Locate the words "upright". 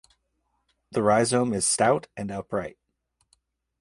2.31-2.79